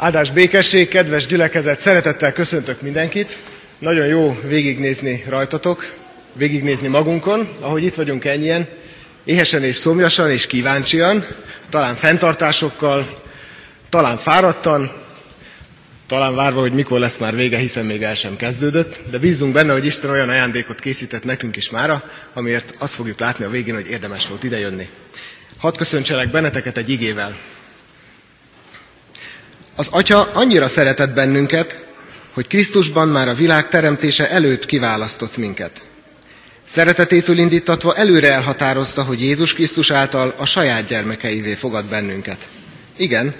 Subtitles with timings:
[0.00, 3.38] Áldás békesség, kedves gyülekezet, szeretettel köszöntök mindenkit.
[3.78, 5.94] Nagyon jó végignézni rajtatok,
[6.32, 8.68] végignézni magunkon, ahogy itt vagyunk ennyien,
[9.24, 11.26] éhesen és szomjasan és kíváncsian,
[11.68, 13.08] talán fenntartásokkal,
[13.88, 14.92] talán fáradtan,
[16.06, 19.72] talán várva, hogy mikor lesz már vége, hiszen még el sem kezdődött, de bízunk benne,
[19.72, 23.88] hogy Isten olyan ajándékot készített nekünk is mára, amiért azt fogjuk látni a végén, hogy
[23.88, 24.88] érdemes volt idejönni.
[25.58, 27.36] Hadd köszöntselek benneteket egy igével.
[29.78, 31.88] Az Atya annyira szeretett bennünket,
[32.32, 35.82] hogy Krisztusban már a világ teremtése előtt kiválasztott minket.
[36.64, 42.48] Szeretetétől indítatva előre elhatározta, hogy Jézus Krisztus által a saját gyermekeivé fogad bennünket.
[42.96, 43.34] Igen,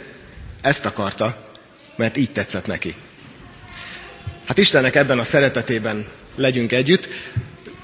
[0.62, 1.50] ezt akarta,
[1.96, 2.94] mert így tetszett neki.
[4.46, 7.08] Hát Istennek ebben a szeretetében legyünk együtt.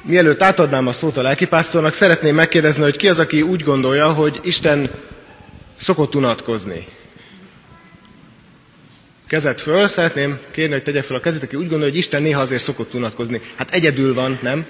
[0.02, 4.40] Mielőtt átadnám a szót a lelkipásztornak, szeretném megkérdezni, hogy ki az, aki úgy gondolja, hogy
[4.42, 4.90] Isten
[5.76, 6.86] szokott unatkozni.
[9.34, 12.40] Kezet föl, szeretném kérni, hogy tegye fel a kezet, aki úgy gondolja, hogy Isten néha
[12.40, 13.40] azért szokott unatkozni.
[13.56, 14.66] Hát egyedül van, nem?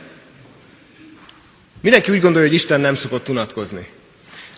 [1.80, 3.86] Mindenki úgy gondolja, hogy Isten nem szokott unatkozni.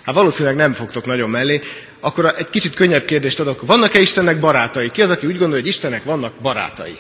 [0.03, 1.61] Hát valószínűleg nem fogtok nagyon mellé.
[2.01, 3.67] Akkor egy kicsit könnyebb kérdést adok.
[3.67, 4.91] Vannak-e Istennek barátai?
[4.91, 6.97] Ki az, aki úgy gondolja, hogy Istennek vannak barátai?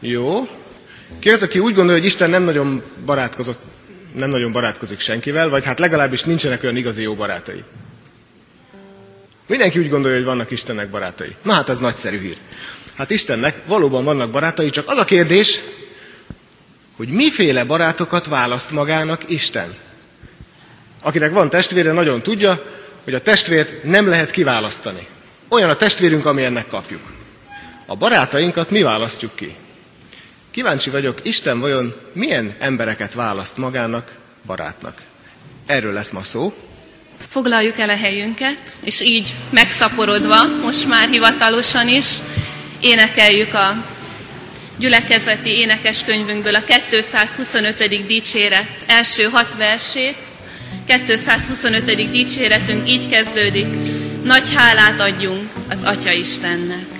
[0.00, 0.48] Jó.
[1.18, 3.60] Ki az, aki úgy gondolja, hogy Isten nem nagyon barátkozott,
[4.14, 7.64] nem nagyon barátkozik senkivel, vagy hát legalábbis nincsenek olyan igazi jó barátai?
[9.52, 11.36] Mindenki úgy gondolja, hogy vannak Istennek barátai.
[11.42, 12.36] Na hát ez nagyszerű hír.
[12.96, 15.60] Hát Istennek valóban vannak barátai, csak az a kérdés,
[16.96, 19.74] hogy miféle barátokat választ magának Isten.
[21.02, 22.62] Akinek van testvére, nagyon tudja,
[23.04, 25.06] hogy a testvért nem lehet kiválasztani.
[25.48, 27.02] Olyan a testvérünk, amilyennek kapjuk.
[27.86, 29.54] A barátainkat mi választjuk ki?
[30.50, 34.14] Kíváncsi vagyok, Isten vajon milyen embereket választ magának
[34.46, 35.02] barátnak?
[35.66, 36.54] Erről lesz ma szó.
[37.32, 42.06] Foglaljuk el a helyünket, és így megszaporodva, most már hivatalosan is,
[42.80, 43.84] énekeljük a
[44.78, 48.06] gyülekezeti énekeskönyvünkből a 225.
[48.06, 50.16] dicséret első hat versét.
[50.86, 52.10] 225.
[52.10, 53.66] dicséretünk így kezdődik,
[54.22, 56.91] nagy hálát adjunk az Atya Istennek.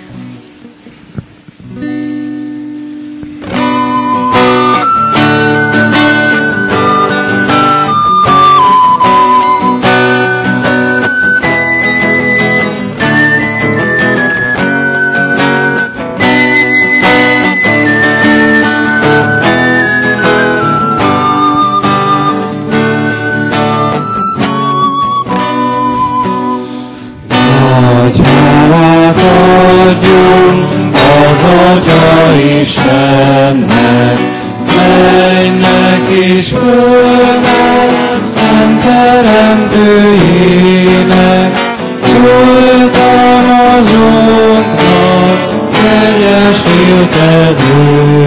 [46.73, 48.22] eu te.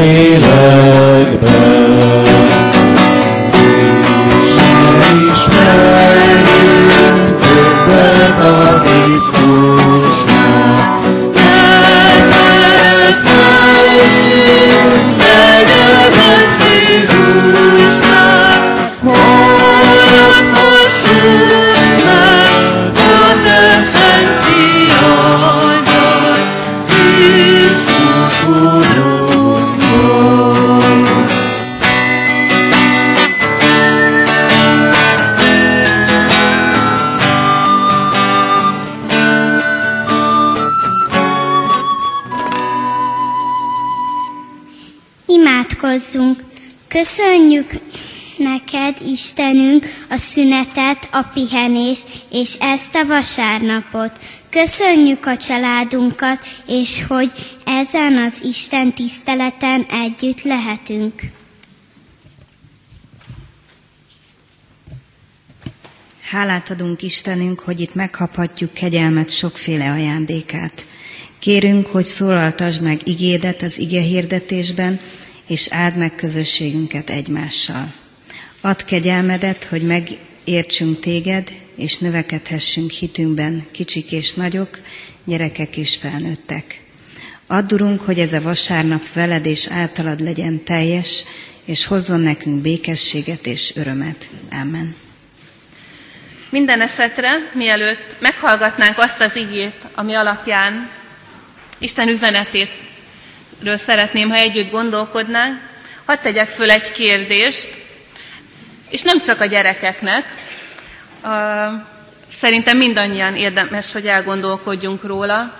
[0.00, 0.89] Mi vezítőnkben,
[50.20, 54.12] szünetet, a pihenést és ezt a vasárnapot.
[54.50, 57.32] Köszönjük a családunkat, és hogy
[57.64, 61.22] ezen az Isten tiszteleten együtt lehetünk.
[66.30, 70.86] Hálát adunk Istenünk, hogy itt megkaphatjuk kegyelmet sokféle ajándékát.
[71.38, 75.00] Kérünk, hogy szólaltasd meg igédet az ige hirdetésben,
[75.46, 77.99] és áld meg közösségünket egymással.
[78.62, 84.78] Add kegyelmedet, hogy megértsünk téged, és növekedhessünk hitünkben, kicsik és nagyok,
[85.24, 86.82] gyerekek és felnőttek.
[87.46, 91.24] Add, Urunk, hogy ez a vasárnap veled és általad legyen teljes,
[91.64, 94.30] és hozzon nekünk békességet és örömet.
[94.50, 94.94] Amen.
[96.50, 100.90] Minden esetre, mielőtt meghallgatnánk azt az igét, ami alapján
[101.78, 105.60] Isten üzenetéről szeretném, ha együtt gondolkodnánk,
[106.04, 107.79] hadd tegyek föl egy kérdést,
[108.90, 110.34] és nem csak a gyerekeknek,
[112.32, 115.54] szerintem mindannyian érdemes, hogy elgondolkodjunk róla,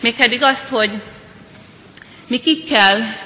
[0.00, 1.02] mégpedig azt, hogy
[2.26, 3.16] mi kikkel,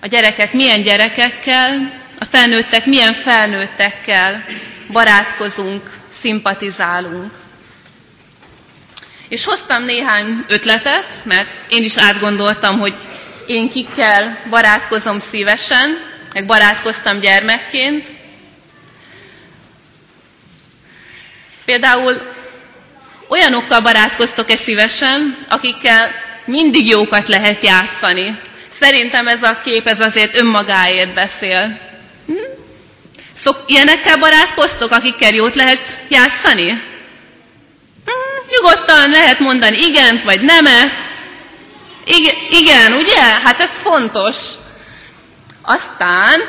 [0.00, 4.44] a gyerekek milyen gyerekekkel, a felnőttek milyen felnőttekkel
[4.92, 7.32] barátkozunk, szimpatizálunk.
[9.28, 12.94] És hoztam néhány ötletet, mert én is átgondoltam, hogy
[13.46, 15.98] én kikkel barátkozom szívesen,
[16.32, 18.08] meg barátkoztam gyermekként.
[21.64, 22.22] Például
[23.28, 26.10] olyanokkal barátkoztok-e szívesen, akikkel
[26.44, 28.38] mindig jókat lehet játszani.
[28.70, 31.78] Szerintem ez a kép ez azért önmagáért beszél.
[32.26, 32.32] Hm?
[33.34, 36.70] Szok, ilyenekkel barátkoztok, akikkel jót lehet játszani?
[38.04, 40.92] Hm, nyugodtan lehet mondani igent vagy nemet.
[42.04, 43.20] Igen, igen, ugye?
[43.20, 44.36] Hát ez fontos.
[45.62, 46.40] Aztán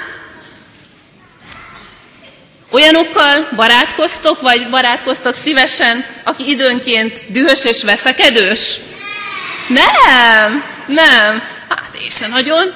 [2.74, 8.76] olyanokkal barátkoztok, vagy barátkoztok szívesen, aki időnként dühös és veszekedős?
[9.68, 11.42] Nem, nem.
[11.70, 12.74] Hát én sem nagyon.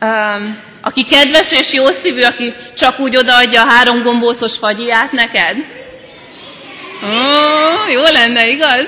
[0.00, 5.56] Um, aki kedves és jó szívű, aki csak úgy odaadja a három gombócos fagyját neked?
[7.02, 8.86] Ó, jó lenne, igaz?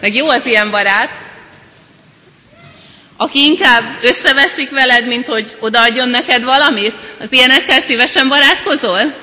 [0.00, 1.21] Meg jó az ilyen barát.
[3.22, 6.94] Aki inkább összeveszik veled, mint hogy odaadjon neked valamit?
[7.20, 9.14] Az ilyenekkel szívesen barátkozol?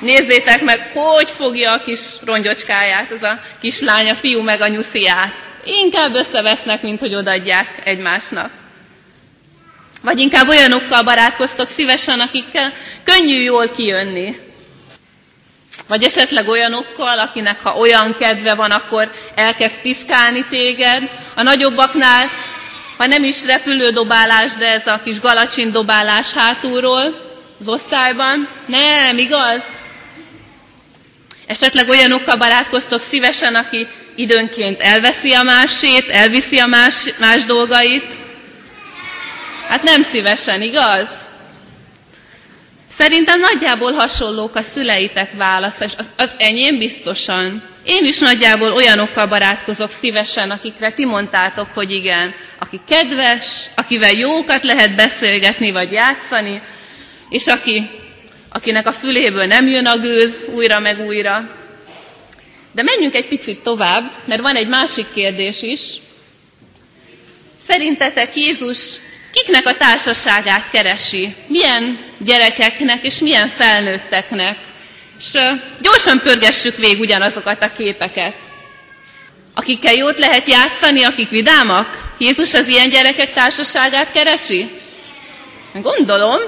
[0.00, 5.34] Nézzétek meg, hogy fogja a kis rongyocskáját, az a kislánya, fiú meg a nyusziát.
[5.64, 8.50] Inkább összevesznek, mint hogy odaadják egymásnak.
[10.02, 12.72] Vagy inkább olyanokkal barátkoztok szívesen, akikkel
[13.04, 14.40] könnyű jól kijönni.
[15.88, 21.10] Vagy esetleg olyanokkal, akinek ha olyan kedve van, akkor elkezd piszkálni téged.
[21.34, 22.30] A nagyobbaknál,
[22.98, 27.26] ha nem is repülődobálás, de ez a kis galacsin dobálás hátulról
[27.60, 28.48] az osztályban.
[28.66, 29.62] Nem, igaz?
[31.46, 38.04] Esetleg olyanokkal barátkoztok szívesen, aki időnként elveszi a másét, elviszi a más, más dolgait.
[39.68, 41.08] Hát nem szívesen, igaz?
[42.92, 47.62] Szerintem nagyjából hasonlók a szüleitek válasza, és az, az enyém biztosan.
[47.90, 52.34] Én is nagyjából olyanokkal barátkozok szívesen, akikre ti mondtátok, hogy igen.
[52.58, 56.62] Aki kedves, akivel jókat lehet beszélgetni vagy játszani,
[57.28, 57.90] és aki,
[58.48, 61.50] akinek a füléből nem jön a gőz újra meg újra.
[62.72, 65.80] De menjünk egy picit tovább, mert van egy másik kérdés is.
[67.66, 68.78] Szerintetek Jézus
[69.32, 71.34] kiknek a társaságát keresi?
[71.46, 74.67] Milyen gyerekeknek és milyen felnőtteknek?
[75.18, 75.32] És
[75.80, 78.34] gyorsan pörgessük végig ugyanazokat a képeket.
[79.54, 82.12] Akikkel jót lehet játszani, akik vidámak?
[82.18, 84.68] Jézus az ilyen gyerekek társaságát keresi?
[85.72, 86.40] Gondolom.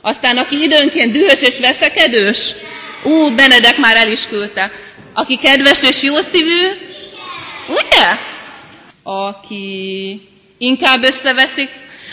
[0.00, 2.52] Aztán aki időnként dühös és veszekedős?
[3.02, 4.72] Ú, Benedek már el is küldte.
[5.14, 6.66] Aki kedves és jó szívű?
[7.68, 8.18] Ugye?
[9.02, 10.20] Aki
[10.58, 11.70] Inkább összeveszik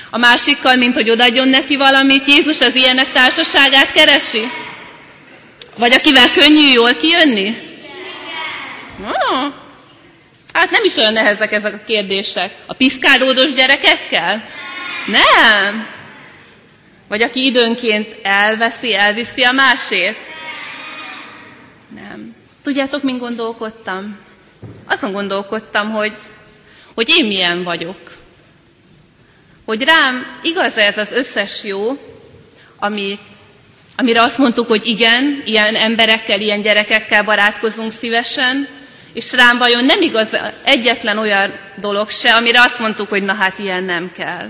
[0.10, 2.28] a másikkal, mint hogy odaadjon neki valamit.
[2.28, 4.52] Jézus az ilyenek társaságát keresi?
[5.78, 7.58] Vagy akivel könnyű jól kijönni?
[9.04, 9.54] Ah,
[10.54, 12.52] hát nem is olyan nehezek ezek a kérdések.
[12.66, 14.44] A piszkálódos gyerekekkel?
[15.08, 15.88] Nem.
[17.08, 20.18] Vagy aki időnként elveszi, elviszi a másét?
[21.96, 22.36] Nem.
[22.64, 24.20] Tudjátok, min gondolkodtam?
[24.86, 26.14] Azon gondolkodtam, hogy,
[26.94, 28.12] hogy én milyen vagyok.
[29.66, 31.98] Hogy rám igaz ez az összes jó,
[32.80, 33.20] ami,
[33.96, 38.68] amire azt mondtuk, hogy igen, ilyen emberekkel, ilyen gyerekekkel barátkozunk szívesen,
[39.14, 43.60] és rám vajon nem igaz egyetlen olyan dolog se, amire azt mondtuk, hogy na hát
[43.60, 44.50] ilyen nem kell.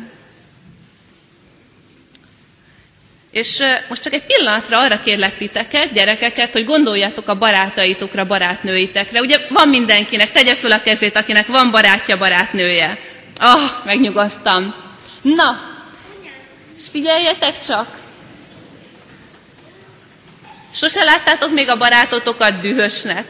[3.32, 9.22] És most csak egy pillanatra arra kérlek titeket, gyerekeket, hogy gondoljatok a barátaitokra, barátnőitekre.
[9.22, 13.00] Ugye van mindenkinek, tegye föl a kezét, akinek van barátja, barátnője.
[13.38, 14.76] Ah, oh, megnyugodtam.
[15.22, 15.60] Na,
[16.78, 18.03] és figyeljetek csak.
[20.76, 23.26] Sose láttátok még a barátotokat dühösnek?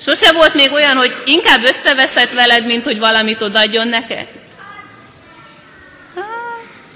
[0.00, 4.26] Sose volt még olyan, hogy inkább összeveszett veled, mint hogy valamit odaadjon neked?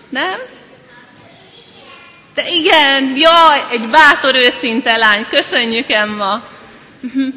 [0.09, 0.39] Nem?
[2.35, 6.49] De igen, jaj, egy bátor őszinte lány, köszönjük Emma.
[7.01, 7.29] Mhm.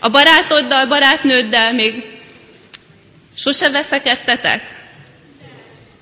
[0.00, 2.18] A barátoddal, barátnőddel még
[3.36, 4.73] sose veszekedtetek?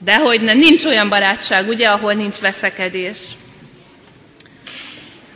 [0.05, 3.19] Dehogy nem, nincs olyan barátság, ugye, ahol nincs veszekedés.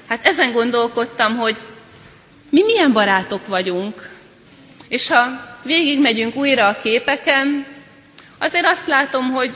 [0.08, 1.56] Hát ezen gondolkodtam, hogy
[2.50, 4.11] mi milyen barátok vagyunk.
[4.88, 5.25] És ha
[5.62, 7.66] végigmegyünk újra a képeken,
[8.38, 9.54] azért azt látom, hogy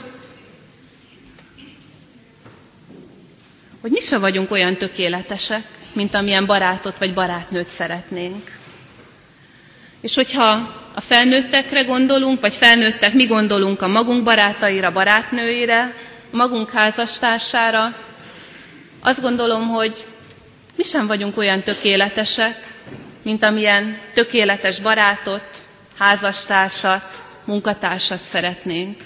[3.81, 5.63] hogy mi se vagyunk olyan tökéletesek,
[5.93, 8.51] mint amilyen barátot vagy barátnőt szeretnénk.
[10.01, 15.93] És hogyha a felnőttekre gondolunk, vagy felnőttek mi gondolunk a magunk barátaira, barátnőire,
[16.31, 17.95] magunk házastársára,
[18.99, 20.05] azt gondolom, hogy
[20.75, 22.55] mi sem vagyunk olyan tökéletesek,
[23.23, 25.43] mint amilyen tökéletes barátot,
[25.97, 29.03] házastársat, munkatársat szeretnénk.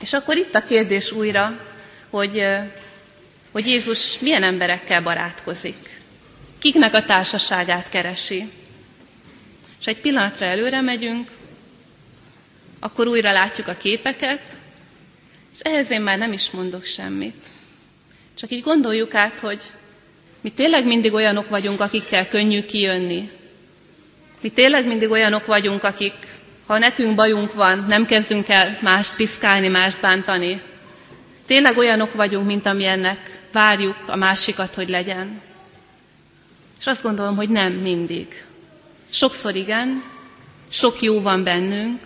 [0.00, 1.58] És akkor itt a kérdés újra,
[2.10, 2.46] hogy,
[3.52, 6.00] hogy Jézus milyen emberekkel barátkozik,
[6.58, 8.48] kiknek a társaságát keresi.
[9.80, 11.28] És egy pillanatra előre megyünk,
[12.80, 14.42] akkor újra látjuk a képeket,
[15.54, 17.44] és ehhez én már nem is mondok semmit.
[18.34, 19.60] Csak így gondoljuk át, hogy
[20.40, 23.30] mi tényleg mindig olyanok vagyunk, akikkel könnyű kijönni.
[24.40, 26.14] Mi tényleg mindig olyanok vagyunk, akik,
[26.66, 30.60] ha nekünk bajunk van, nem kezdünk el mást piszkálni, mást bántani,
[31.50, 35.40] Tényleg olyanok vagyunk, mint amilyennek várjuk a másikat, hogy legyen.
[36.78, 38.44] És azt gondolom, hogy nem mindig.
[39.10, 40.02] Sokszor igen,
[40.70, 41.98] sok jó van bennünk,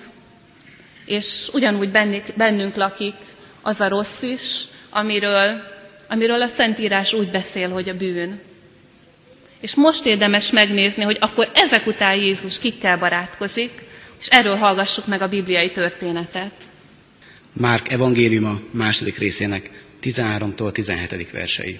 [1.05, 3.15] és ugyanúgy bennük, bennünk lakik
[3.63, 5.63] az a rossz is, amiről,
[6.09, 8.41] amiről a Szentírás úgy beszél, hogy a bűn.
[9.61, 13.71] És most érdemes megnézni, hogy akkor ezek után Jézus kikkel barátkozik,
[14.21, 16.53] és erről hallgassuk meg a bibliai történetet.
[17.53, 19.71] Márk evangéliuma második részének
[20.03, 21.31] 13-tól 17.
[21.31, 21.79] versei.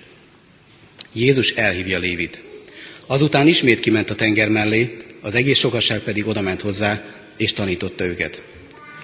[1.13, 2.43] Jézus elhívja Lévit.
[3.07, 7.05] Azután ismét kiment a tenger mellé, az egész sokasság pedig odament hozzá,
[7.37, 8.43] és tanította őket.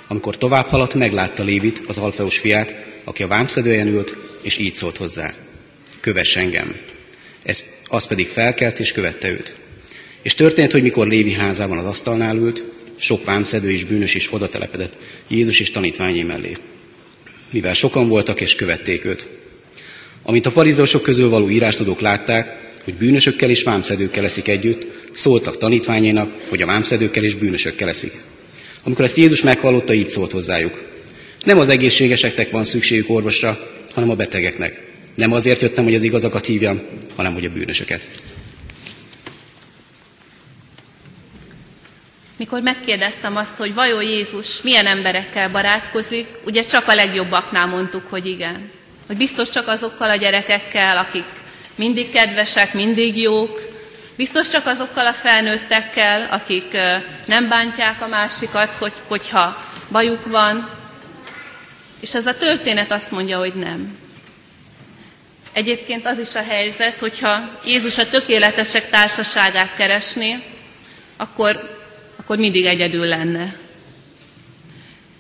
[0.07, 2.75] Amikor tovább haladt, meglátta Lévit, az Alfeus fiát,
[3.05, 5.35] aki a vámszedőjen ült, és így szólt hozzá.
[6.00, 6.77] Kövess engem.
[7.43, 9.57] Ez, az pedig felkelt, és követte őt.
[10.23, 12.62] És történt, hogy mikor Lévi házában az asztalnál ült,
[12.97, 14.97] sok vámszedő és bűnös is oda telepedett
[15.29, 16.57] Jézus és tanítványé mellé.
[17.50, 19.29] Mivel sokan voltak és követték őt.
[20.23, 26.33] Amint a farizósok közül való írástudók látták, hogy bűnösökkel és vámszedőkkel eszik együtt, szóltak tanítványénak,
[26.49, 28.12] hogy a vámszedőkkel és bűnösökkel eszik.
[28.85, 30.88] Amikor ezt Jézus meghallotta, így szólt hozzájuk.
[31.45, 34.88] Nem az egészségeseknek van szükségük orvosra, hanem a betegeknek.
[35.14, 36.81] Nem azért jöttem, hogy az igazakat hívjam,
[37.17, 38.09] hanem hogy a bűnösöket.
[42.40, 48.26] mikor megkérdeztem azt, hogy vajon Jézus milyen emberekkel barátkozik, ugye csak a legjobbaknál mondtuk, hogy
[48.26, 48.71] igen.
[49.07, 51.25] Hogy biztos csak azokkal a gyerekekkel, akik
[51.75, 53.70] mindig kedvesek, mindig jók,
[54.21, 56.77] biztos csak azokkal a felnőttekkel, akik
[57.27, 60.69] nem bántják a másikat, hogy, hogyha bajuk van.
[62.00, 63.99] És ez a történet azt mondja, hogy nem.
[65.53, 70.37] Egyébként az is a helyzet, hogyha Jézus a tökéletesek társaságát keresné,
[71.17, 71.79] akkor
[72.17, 73.55] akkor mindig egyedül lenne.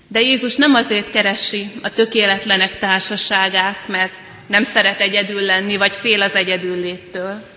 [0.08, 4.12] De Jézus nem azért keresi a tökéletlenek társaságát, mert
[4.46, 7.49] nem szeret egyedül lenni, vagy fél az egyedül léttől,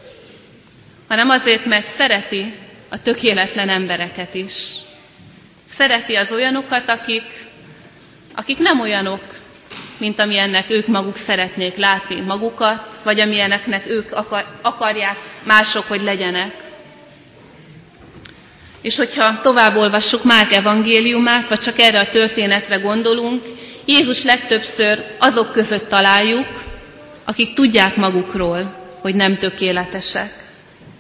[1.13, 2.53] hanem azért, mert szereti
[2.89, 4.75] a tökéletlen embereket is.
[5.69, 7.23] Szereti az olyanokat, akik,
[8.35, 9.21] akik nem olyanok,
[9.97, 16.51] mint amilyennek ők maguk szeretnék látni magukat, vagy amilyeneknek ők akar, akarják mások, hogy legyenek.
[18.81, 23.43] És hogyha tovább olvassuk Márk evangéliumát, vagy csak erre a történetre gondolunk,
[23.85, 26.63] Jézus legtöbbször azok között találjuk,
[27.23, 30.42] akik tudják magukról, hogy nem tökéletesek.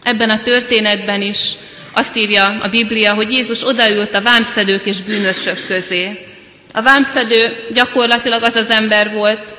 [0.03, 1.51] Ebben a történetben is
[1.91, 6.25] azt írja a Biblia, hogy Jézus odaült a vámszedők és bűnösök közé.
[6.71, 9.55] A vámszedő gyakorlatilag az az ember volt,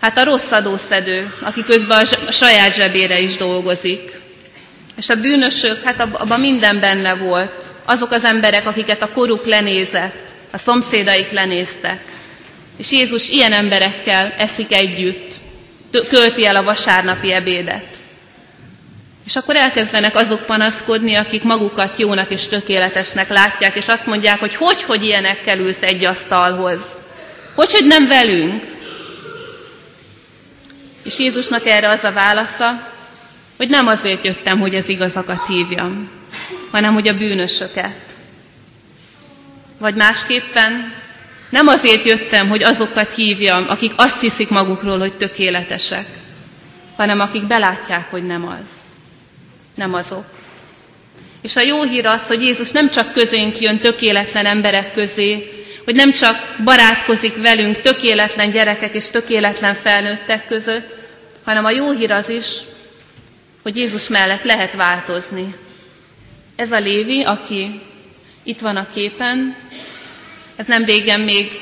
[0.00, 4.20] hát a rossz adószedő, aki közben a saját zsebére is dolgozik.
[4.96, 7.64] És a bűnösök, hát abban minden benne volt.
[7.84, 12.00] Azok az emberek, akiket a koruk lenézett, a szomszédaik lenéztek.
[12.76, 15.34] És Jézus ilyen emberekkel eszik együtt,
[16.08, 17.84] költi el a vasárnapi ebédet.
[19.30, 24.54] És akkor elkezdenek azok panaszkodni, akik magukat jónak és tökéletesnek látják, és azt mondják, hogy
[24.54, 26.80] hogy, hogy ilyenekkel ülsz egy asztalhoz.
[27.54, 28.62] Hogy, hogy nem velünk.
[31.04, 32.92] És Jézusnak erre az a válasza,
[33.56, 36.10] hogy nem azért jöttem, hogy az igazakat hívjam,
[36.70, 37.98] hanem hogy a bűnösöket.
[39.78, 40.92] Vagy másképpen,
[41.50, 46.06] nem azért jöttem, hogy azokat hívjam, akik azt hiszik magukról, hogy tökéletesek,
[46.96, 48.80] hanem akik belátják, hogy nem az.
[49.80, 50.24] Nem azok.
[51.42, 55.52] És a jó hír az, hogy Jézus nem csak közénk jön tökéletlen emberek közé,
[55.84, 60.96] hogy nem csak barátkozik velünk tökéletlen gyerekek és tökéletlen felnőttek között,
[61.44, 62.46] hanem a jó hír az is,
[63.62, 65.54] hogy Jézus mellett lehet változni.
[66.56, 67.80] Ez a Lévi, aki
[68.42, 69.56] itt van a képen,
[70.56, 71.52] ez nem régen még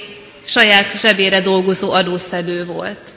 [0.44, 3.10] saját zsebére dolgozó adószedő volt.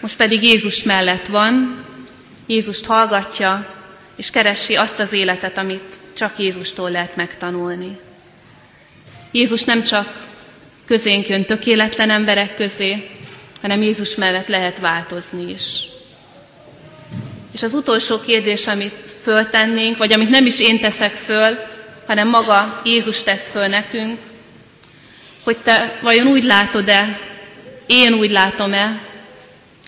[0.00, 1.84] Most pedig Jézus mellett van,
[2.46, 3.71] Jézust hallgatja,
[4.16, 7.98] és keresi azt az életet, amit csak Jézustól lehet megtanulni.
[9.30, 10.26] Jézus nem csak
[10.84, 13.10] közénk jön tökéletlen emberek közé,
[13.60, 15.84] hanem Jézus mellett lehet változni is.
[17.52, 21.58] És az utolsó kérdés, amit föltennénk, vagy amit nem is én teszek föl,
[22.06, 24.18] hanem maga Jézus tesz föl nekünk,
[25.42, 27.18] hogy te vajon úgy látod-e,
[27.86, 29.02] én úgy látom-e,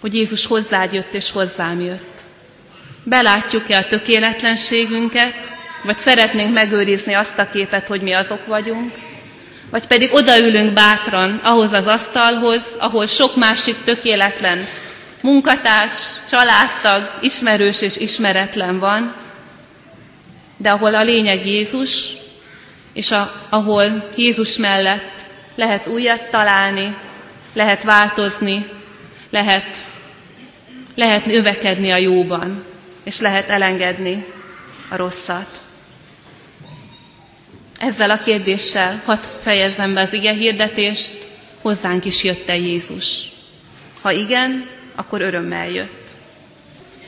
[0.01, 2.14] hogy Jézus hozzád jött és hozzám jött.
[3.05, 5.53] Belátjuk-e a tökéletlenségünket,
[5.85, 8.93] vagy szeretnénk megőrizni azt a képet, hogy mi azok vagyunk,
[9.71, 14.67] vagy pedig odaülünk bátran ahhoz az asztalhoz, ahol sok másik tökéletlen
[15.21, 19.15] munkatárs, családtag, ismerős és ismeretlen van,
[20.57, 22.09] de ahol a lényeg Jézus,
[22.93, 25.13] és a, ahol Jézus mellett
[25.55, 26.97] lehet újat találni,
[27.53, 28.67] lehet változni,
[29.31, 29.77] lehet,
[30.95, 32.65] lehet növekedni a jóban,
[33.05, 34.25] és lehet elengedni
[34.89, 35.61] a rosszat.
[37.79, 41.15] Ezzel a kérdéssel hadd fejezzem be az ige hirdetést,
[41.61, 43.33] hozzánk is jött -e Jézus.
[44.01, 46.09] Ha igen, akkor örömmel jött.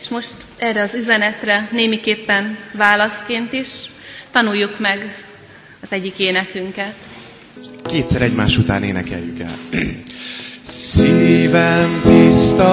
[0.00, 3.68] És most erre az üzenetre némiképpen válaszként is
[4.30, 5.24] tanuljuk meg
[5.80, 6.94] az egyik énekünket.
[7.86, 9.56] Kétszer egymás után énekeljük el.
[10.62, 12.64] Szívem tiszta,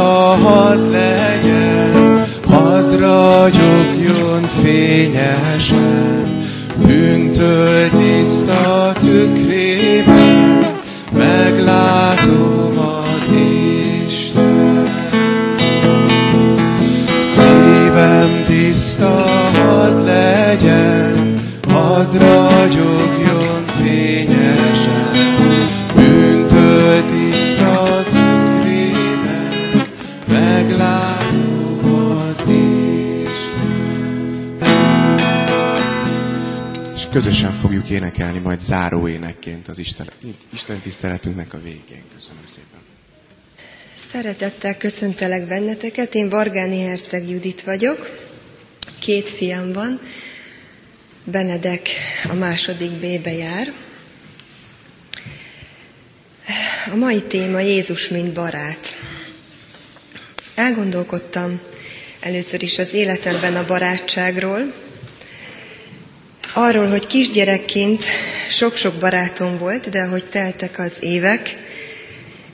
[0.42, 2.26] hadd legyen,
[2.74, 6.44] hadd ragyogjon fényesen,
[6.86, 10.66] bűntől tiszta tükrében,
[11.12, 13.28] meglátom az
[14.06, 14.88] Isten.
[17.22, 19.26] Szívem tiszta,
[19.64, 23.33] hadd legyen, hadd ragyogjon
[37.13, 40.10] közösen fogjuk énekelni majd záró énekként az Isten,
[40.54, 42.04] Isten tiszteletünknek a végén.
[42.13, 42.80] Köszönöm szépen.
[44.12, 48.10] Szeretettel köszöntelek benneteket, én Vargáni Herceg Judit vagyok,
[48.99, 49.99] két fiam van,
[51.23, 51.89] Benedek
[52.30, 53.73] a második B-be jár.
[56.91, 58.97] A mai téma Jézus, mint barát.
[60.56, 61.62] Elgondolkodtam
[62.19, 64.83] először is az életemben a barátságról,
[66.54, 68.04] arról, hogy kisgyerekként
[68.50, 71.56] sok-sok barátom volt, de ahogy teltek az évek,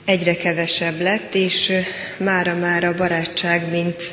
[0.05, 1.71] egyre kevesebb lett, és
[2.17, 4.11] mára-mára a barátság, mint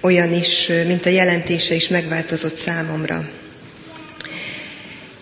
[0.00, 3.28] olyan is, mint a jelentése is megváltozott számomra.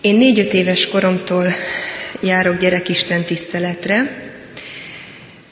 [0.01, 1.53] Én négy-öt éves koromtól
[2.21, 4.23] járok gyerekisten tiszteletre.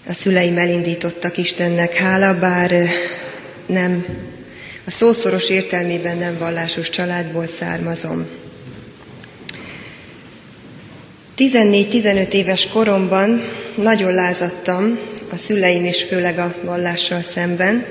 [0.07, 2.89] A szüleim elindítottak Istennek hála, bár
[3.65, 4.05] nem,
[4.85, 8.42] a szószoros értelmében nem vallásos családból származom.
[11.37, 13.41] 14-15 éves koromban
[13.75, 14.99] nagyon lázadtam
[15.31, 17.85] a szüleim és főleg a vallással szemben,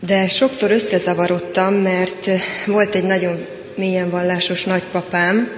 [0.00, 2.30] de sokszor összezavarodtam, mert
[2.66, 5.52] volt egy nagyon mélyen vallásos nagypapám,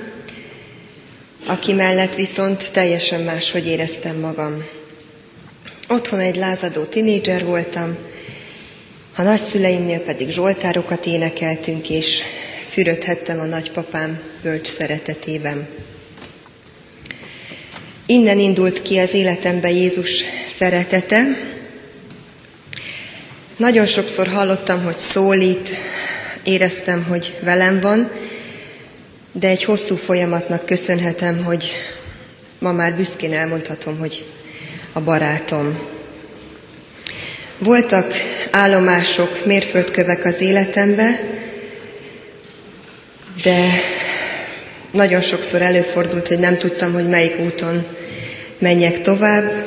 [1.47, 4.65] aki mellett viszont teljesen máshogy éreztem magam.
[5.89, 7.97] Otthon egy lázadó tinédzser voltam,
[9.17, 12.23] a nagyszüleimnél pedig zsoltárokat énekeltünk, és
[12.71, 15.69] fürödhettem a nagypapám bölcs szeretetében.
[18.07, 20.25] Innen indult ki az életembe Jézus
[20.57, 21.25] szeretete.
[23.57, 25.69] Nagyon sokszor hallottam, hogy szólít,
[26.45, 28.11] éreztem, hogy velem van,
[29.33, 31.73] de egy hosszú folyamatnak köszönhetem, hogy
[32.59, 34.25] ma már büszkén elmondhatom, hogy
[34.93, 35.79] a barátom.
[37.59, 38.15] Voltak
[38.51, 41.21] állomások, mérföldkövek az életembe,
[43.43, 43.71] de
[44.93, 47.87] nagyon sokszor előfordult, hogy nem tudtam, hogy melyik úton
[48.59, 49.65] menjek tovább,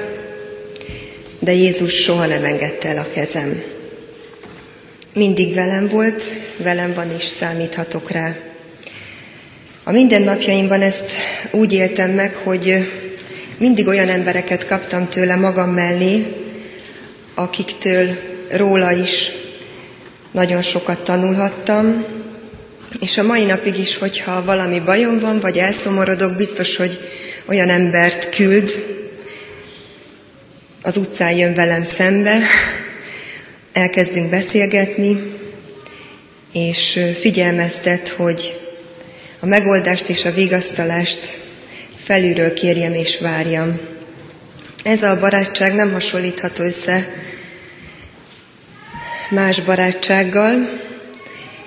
[1.40, 3.64] de Jézus soha nem engedte el a kezem.
[5.14, 6.24] Mindig velem volt,
[6.58, 8.36] velem van és számíthatok rá.
[9.84, 11.12] A mindennapjaimban ezt
[11.52, 12.92] úgy éltem meg, hogy
[13.58, 16.26] mindig olyan embereket kaptam tőle magam mellé,
[17.34, 18.18] akiktől
[18.52, 19.32] róla is
[20.32, 22.06] nagyon sokat tanulhattam,
[23.00, 27.00] és a mai napig is, hogyha valami bajom van, vagy elszomorodok, biztos, hogy
[27.46, 28.96] olyan embert küld,
[30.82, 32.40] az utcán jön velem szembe,
[33.74, 35.34] elkezdünk beszélgetni,
[36.54, 38.60] és figyelmeztet, hogy
[39.40, 41.38] a megoldást és a vigasztalást
[41.96, 43.80] felülről kérjem és várjam.
[44.84, 47.08] Ez a barátság nem hasonlítható össze
[49.30, 50.84] más barátsággal,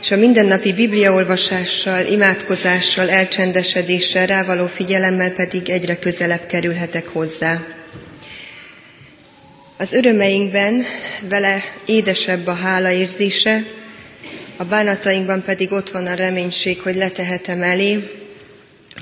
[0.00, 7.62] és a mindennapi bibliaolvasással, imádkozással, elcsendesedéssel, rávaló figyelemmel pedig egyre közelebb kerülhetek hozzá.
[9.76, 10.84] Az örömeinkben
[11.28, 13.64] vele édesebb a hála érzése,
[14.56, 18.10] a bánatainkban pedig ott van a reménység, hogy letehetem elé,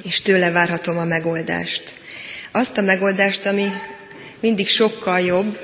[0.02, 1.94] és tőle várhatom a megoldást.
[2.52, 3.66] Azt a megoldást, ami
[4.40, 5.58] mindig sokkal jobb,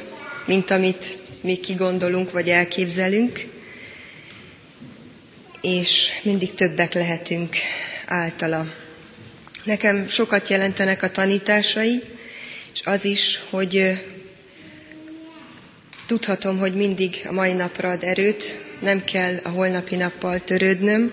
[0.47, 3.52] mint amit mi kigondolunk vagy elképzelünk,
[5.63, 7.57] és mindig többek lehetünk
[8.07, 8.67] általa.
[9.65, 12.03] Nekem sokat jelentenek a tanításai,
[12.73, 14.03] és az is, hogy
[16.07, 21.13] tudhatom, hogy mindig a mai napra ad erőt, nem kell a holnapi nappal törődnöm,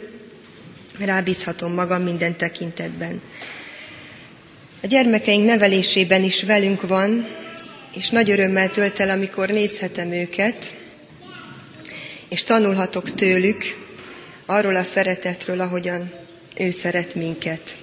[1.00, 3.22] rábízhatom magam minden tekintetben.
[4.84, 7.28] A gyermekeink nevelésében is velünk van,
[7.96, 10.74] és nagy örömmel tölt el, amikor nézhetem őket,
[12.30, 13.89] és tanulhatok tőlük,
[14.50, 16.12] arról a szeretetről, ahogyan
[16.58, 17.78] ő szeret minket.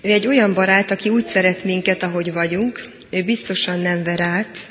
[0.00, 4.70] Ő egy olyan barát, aki úgy szeret minket, ahogy vagyunk, ő biztosan nem ver át,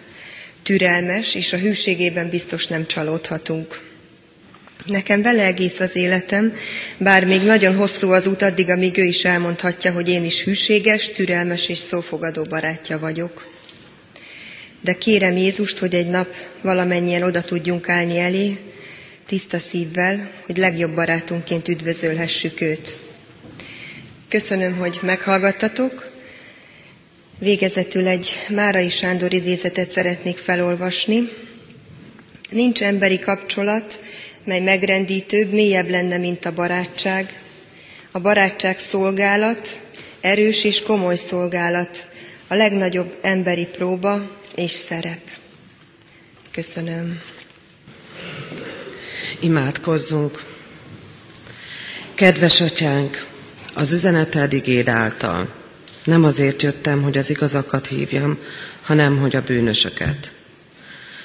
[0.64, 3.82] türelmes, és a hűségében biztos nem csalódhatunk.
[4.86, 6.54] Nekem vele egész az életem,
[6.98, 11.12] bár még nagyon hosszú az út addig, amíg ő is elmondhatja, hogy én is hűséges,
[11.12, 13.48] türelmes és szófogadó barátja vagyok.
[14.82, 16.28] De kérem Jézust, hogy egy nap
[16.62, 18.69] valamennyien oda tudjunk állni elé,
[19.30, 22.98] tiszta szívvel, hogy legjobb barátunkként üdvözölhessük őt.
[24.28, 26.12] Köszönöm, hogy meghallgattatok.
[27.40, 31.30] Végezetül egy Márai Sándor idézetet szeretnék felolvasni.
[32.50, 34.00] Nincs emberi kapcsolat,
[34.44, 37.42] mely megrendítőbb, mélyebb lenne, mint a barátság.
[38.12, 39.80] A barátság szolgálat,
[40.22, 42.08] erős és komoly szolgálat,
[42.48, 45.22] a legnagyobb emberi próba és szerep.
[46.52, 47.22] Köszönöm.
[49.40, 50.44] Imádkozzunk!
[52.14, 53.28] Kedves atyánk,
[53.74, 55.54] az üzeneted igéd által
[56.04, 58.38] nem azért jöttem, hogy az igazakat hívjam,
[58.82, 60.34] hanem hogy a bűnösöket.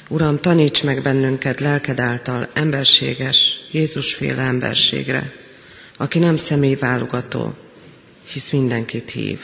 [0.09, 5.33] Uram, taníts meg bennünket lelked által emberséges, Jézusféle emberségre,
[5.97, 7.55] aki nem személyválogató,
[8.25, 9.41] hisz mindenkit hív.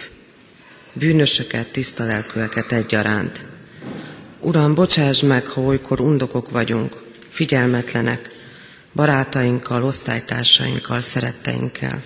[0.92, 3.44] Bűnösöket, tiszta lelkűeket egyaránt.
[4.40, 8.38] Uram, bocsáss meg, ha olykor undokok vagyunk, figyelmetlenek,
[8.92, 12.02] barátainkkal, osztálytársainkkal, szeretteinkkel.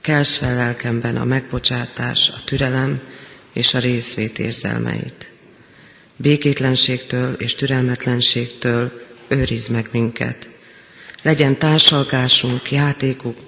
[0.00, 3.00] Kels fel lelkemben a megbocsátás, a türelem
[3.52, 5.32] és a részvét érzelmeit.
[6.16, 10.48] Békétlenségtől és türelmetlenségtől őriz meg minket.
[11.22, 13.38] Legyen társalgásunk, játékuk,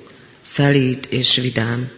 [0.41, 1.91] szelíd és vidám.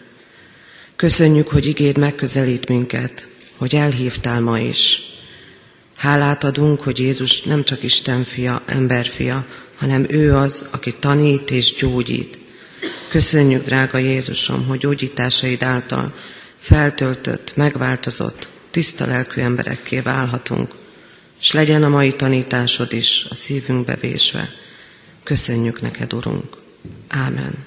[0.96, 5.03] Köszönjük, hogy igéd megközelít minket, hogy elhívtál ma is.
[5.96, 9.46] Hálát adunk, hogy Jézus nem csak Isten fia, ember fia,
[9.80, 12.38] hanem ő az, aki tanít és gyógyít.
[13.08, 16.14] Köszönjük, drága Jézusom, hogy gyógyításaid által
[16.58, 20.74] feltöltött, megváltozott, tiszta lelkű emberekké válhatunk,
[21.40, 24.48] és legyen a mai tanításod is a szívünkbe vésve.
[25.22, 26.56] Köszönjük neked, Urunk.
[27.08, 27.64] Ámen.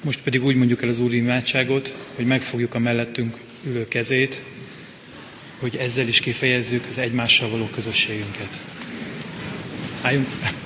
[0.00, 4.42] Most pedig úgy mondjuk el az Úr imádságot, hogy megfogjuk a mellettünk ülő kezét,
[5.58, 8.62] hogy ezzel is kifejezzük az egymással való közösségünket.
[10.00, 10.65] Álljunk fel!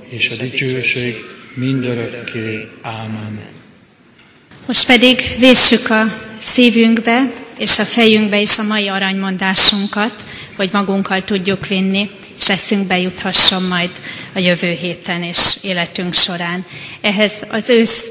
[0.11, 1.15] és a dicsőség
[1.53, 2.67] mindörökké.
[2.81, 3.39] Ámen.
[4.67, 6.05] Most pedig véssük a
[6.39, 10.13] szívünkbe és a fejünkbe is a mai aranymondásunkat,
[10.55, 13.89] hogy magunkkal tudjuk vinni, és eszünkbe juthasson majd
[14.33, 16.65] a jövő héten és életünk során.
[17.01, 18.07] Ehhez az ősz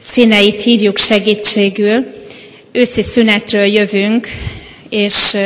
[0.00, 2.04] színeit hívjuk segítségül.
[2.72, 4.28] Őszi szünetről jövünk,
[4.88, 5.36] és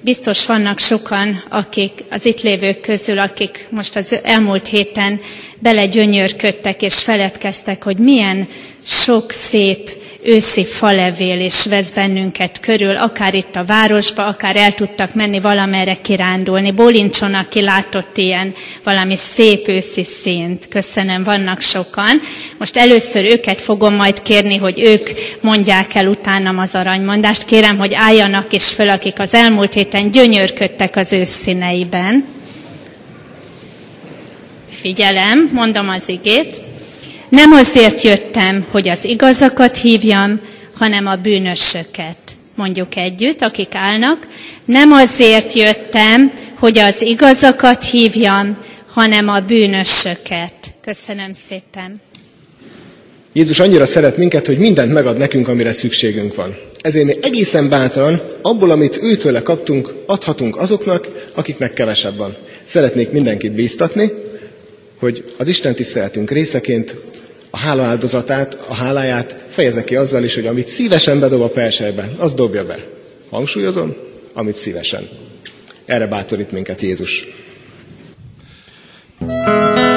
[0.00, 5.20] biztos vannak sokan, akik az itt lévők közül, akik most az elmúlt héten
[5.58, 8.48] belegyönyörködtek és feledkeztek, hogy milyen
[8.84, 9.90] sok szép
[10.28, 15.96] őszi falevél és vesz bennünket körül, akár itt a városba, akár el tudtak menni valamerre
[16.02, 16.70] kirándulni.
[16.70, 20.68] Bólincson, aki látott ilyen valami szép őszi színt.
[20.68, 22.20] Köszönöm, vannak sokan.
[22.58, 25.08] Most először őket fogom majd kérni, hogy ők
[25.40, 27.44] mondják el utánam az aranymondást.
[27.44, 32.24] Kérem, hogy álljanak is föl, akik az elmúlt héten gyönyörködtek az őszíneiben.
[34.68, 36.67] Figyelem, mondom az igét.
[37.28, 40.40] Nem azért jöttem, hogy az igazakat hívjam,
[40.74, 42.18] hanem a bűnösöket.
[42.54, 44.26] Mondjuk együtt, akik állnak.
[44.64, 48.58] Nem azért jöttem, hogy az igazakat hívjam,
[48.92, 50.52] hanem a bűnösöket.
[50.80, 52.00] Köszönöm szépen.
[53.32, 56.56] Jézus annyira szeret minket, hogy mindent megad nekünk, amire szükségünk van.
[56.80, 62.36] Ezért mi egészen bátran abból, amit őtőle kaptunk, adhatunk azoknak, akiknek kevesebb van.
[62.64, 64.12] Szeretnék mindenkit bíztatni,
[64.98, 66.96] hogy az Isten tiszteletünk részeként
[67.50, 72.10] a hála áldozatát, a háláját fejezze ki azzal is, hogy amit szívesen bedob a persejbe,
[72.18, 72.78] az dobja be.
[73.30, 73.96] Hangsúlyozom,
[74.32, 75.08] amit szívesen.
[75.86, 77.26] Erre bátorít minket Jézus.
[79.18, 79.87] Szívem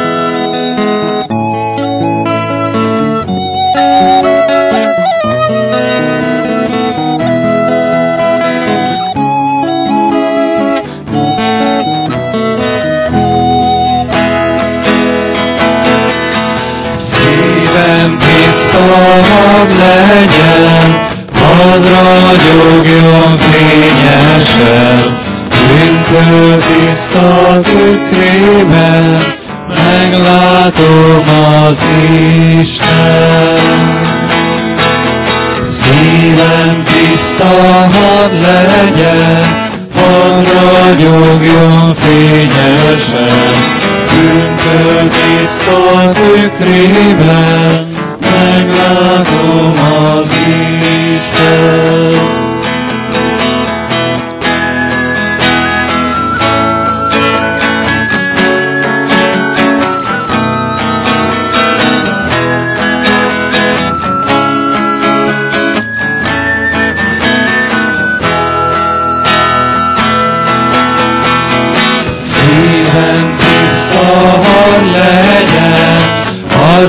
[18.89, 20.89] hadd legyen,
[21.33, 29.23] hadd ragyogjon fényesen, Bűntől tiszta tükrében,
[29.67, 31.23] meglátom
[31.67, 31.77] az
[32.59, 33.99] Isten.
[35.63, 37.45] Szívem tiszta
[37.93, 43.53] hadd legyen, hadd ragyogjon fényesen,
[44.11, 47.90] Bűntől tiszta tükrében,
[48.31, 49.73] meglátom
[50.19, 50.31] az
[51.15, 52.30] Isten.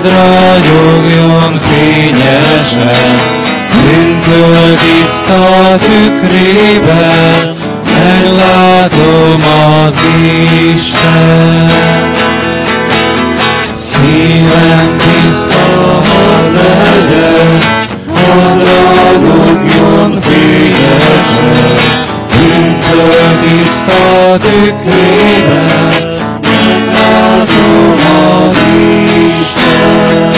[0.03, 3.19] Hadd ragyogjon fényesen,
[3.83, 9.45] Bűntől tiszta tükrében, meglátom
[9.85, 9.97] az
[10.75, 12.13] Isten.
[13.75, 17.59] Szívem tiszta hadd legyen,
[18.15, 21.77] hadd ragyogjon fényesen,
[22.29, 25.93] Bűntől tiszta tükrében,
[26.41, 27.95] meglátom
[28.47, 28.92] az Isten.
[29.31, 30.32] Szívem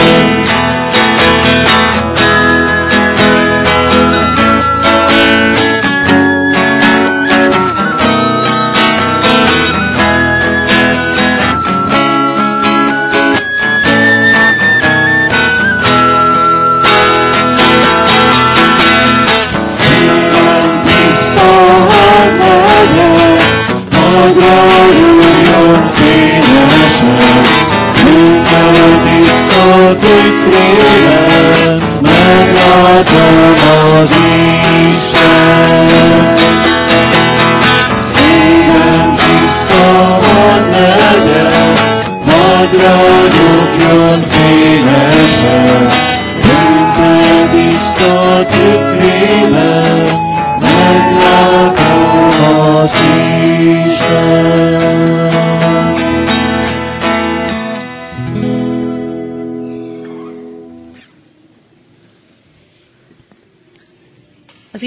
[29.93, 33.53] tükrében meglátom
[34.01, 34.54] az Isten.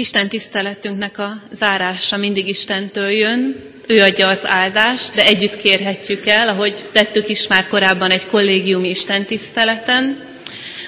[0.09, 3.55] Isten tiszteletünknek a zárása mindig Istentől jön,
[3.87, 8.89] ő adja az áldást, de együtt kérhetjük el, ahogy tettük is már korábban egy kollégiumi
[8.89, 10.23] Isten tiszteleten.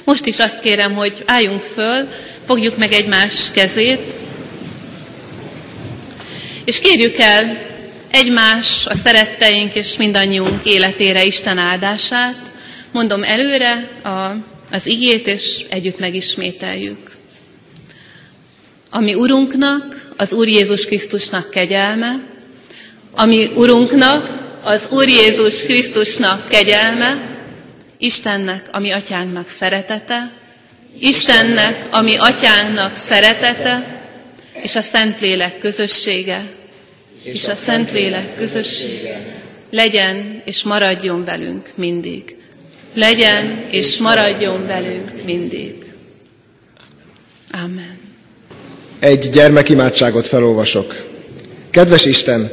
[0.04, 2.08] Most is azt kérem, hogy álljunk föl,
[2.46, 4.14] fogjuk meg egymás kezét,
[6.66, 7.58] és kérjük el
[8.12, 12.52] egymás, a szeretteink és mindannyiunk életére Isten áldását.
[12.92, 14.36] Mondom előre a,
[14.72, 17.12] az igét, és együtt megismételjük.
[18.92, 22.20] Ami Urunknak, az Úr Jézus Krisztusnak kegyelme,
[23.12, 27.40] ami Urunknak, az Úr Jézus Krisztusnak kegyelme,
[27.98, 30.32] Istennek, ami atyánknak szeretete,
[31.00, 34.02] Istennek, ami atyánknak szeretete,
[34.54, 36.44] és a Szentlélek közössége,
[37.24, 39.32] és a Szentlélek közössége
[39.72, 42.36] legyen és maradjon velünk mindig.
[42.94, 45.74] Legyen és maradjon velünk mindig.
[47.52, 48.01] Amen.
[49.02, 51.06] Egy gyermekimádságot felolvasok.
[51.70, 52.52] Kedves Isten,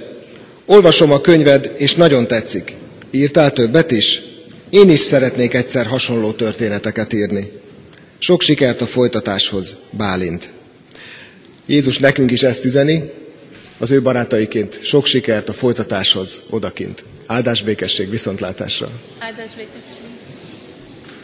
[0.67, 2.75] olvasom a könyved, és nagyon tetszik.
[3.11, 4.23] Írtál többet is?
[4.71, 7.51] Én is szeretnék egyszer hasonló történeteket írni.
[8.19, 10.49] Sok sikert a folytatáshoz, Bálint.
[11.67, 13.11] Jézus nekünk is ezt üzeni,
[13.79, 17.05] az ő barátaiként sok sikert a folytatáshoz odakint.
[17.27, 18.91] Áldás békesség, viszontlátásra!
[19.19, 20.17] Áldás békesség!